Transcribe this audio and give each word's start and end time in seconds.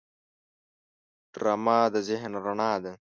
ډرامه 1.33 1.79
د 1.93 1.95
ذهن 2.07 2.33
رڼا 2.45 2.71
ده 2.83 2.91